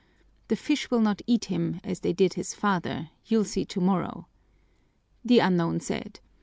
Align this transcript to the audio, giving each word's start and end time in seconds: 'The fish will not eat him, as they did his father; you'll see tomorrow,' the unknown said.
'The 0.47 0.55
fish 0.55 0.89
will 0.89 0.99
not 0.99 1.21
eat 1.27 1.45
him, 1.45 1.79
as 1.83 1.99
they 1.99 2.11
did 2.11 2.33
his 2.33 2.55
father; 2.55 3.11
you'll 3.27 3.45
see 3.45 3.63
tomorrow,' 3.63 4.25
the 5.23 5.37
unknown 5.37 5.79
said. 5.79 6.19